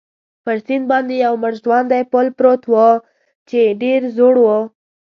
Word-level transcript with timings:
پر 0.43 0.55
سیند 0.65 0.85
باندې 0.91 1.15
یو 1.25 1.33
مړ 1.41 1.53
ژواندی 1.63 2.03
پل 2.11 2.25
پروت 2.37 2.61
وو، 2.71 2.89
چې 3.49 3.59
ډېر 3.81 3.99
زوړ 4.17 4.35
وو. 4.43 4.59